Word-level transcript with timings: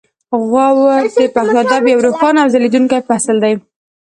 غور 0.47 1.03
د 1.17 1.21
پښتو 1.35 1.59
ادب 1.63 1.83
یو 1.91 2.03
روښانه 2.05 2.39
او 2.41 2.49
ځلیدونکی 2.53 2.99
فصل 3.07 3.35
دی 3.43 3.53